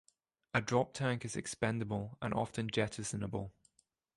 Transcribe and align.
A 0.55 0.61
drop 0.61 0.93
tank 0.95 1.23
is 1.23 1.35
expendable 1.35 2.17
and 2.23 2.33
often 2.33 2.71
jettisonable. 2.71 3.51